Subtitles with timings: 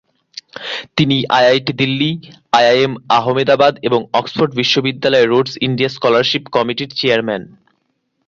[0.97, 2.11] তিনি IIT Delhi,
[2.53, 7.43] IIM Ahmedabad এবং Oxford বিশ্ববিদ্যালয়ের রোডস ইন্ডিয়া স্কলারশিপ কমিটির চেয়ারম্যান।